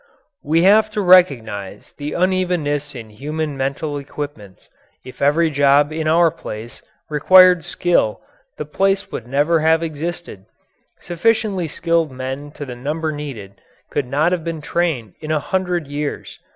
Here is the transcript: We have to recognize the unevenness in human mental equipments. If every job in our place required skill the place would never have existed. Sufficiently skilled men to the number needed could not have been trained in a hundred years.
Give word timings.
We 0.43 0.63
have 0.63 0.89
to 0.97 0.99
recognize 1.01 1.93
the 1.95 2.13
unevenness 2.13 2.95
in 2.95 3.11
human 3.11 3.55
mental 3.55 3.99
equipments. 3.99 4.67
If 5.05 5.21
every 5.21 5.51
job 5.51 5.93
in 5.93 6.07
our 6.07 6.31
place 6.31 6.81
required 7.07 7.63
skill 7.63 8.19
the 8.57 8.65
place 8.65 9.11
would 9.11 9.27
never 9.27 9.59
have 9.59 9.83
existed. 9.83 10.45
Sufficiently 11.01 11.67
skilled 11.67 12.09
men 12.11 12.49
to 12.53 12.65
the 12.65 12.75
number 12.75 13.11
needed 13.11 13.61
could 13.91 14.07
not 14.07 14.31
have 14.31 14.43
been 14.43 14.59
trained 14.61 15.13
in 15.21 15.29
a 15.29 15.37
hundred 15.39 15.85
years. 15.85 16.39